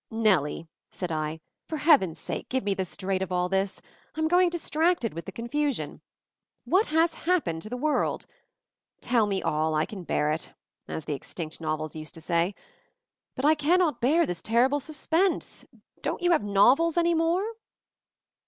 [0.11, 3.83] "Nellie/' said I, "for heaven's sake give me the straight of all this.
[4.15, 6.01] I'm going dis tracted with the confusion.
[6.65, 8.25] What has hap pened to the world?
[8.99, 10.55] Tell me all, I can bear it—
[10.87, 12.55] as the extinct novels used to say.
[13.35, 17.53] But I cannot bear this terrible suspense 1 Don't you have novels any more?"